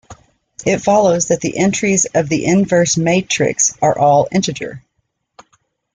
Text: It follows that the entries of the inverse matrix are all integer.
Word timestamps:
It 0.65 0.79
follows 0.79 1.27
that 1.27 1.41
the 1.41 1.55
entries 1.55 2.05
of 2.15 2.27
the 2.27 2.45
inverse 2.45 2.97
matrix 2.97 3.77
are 3.83 3.95
all 3.95 4.27
integer. 4.31 4.83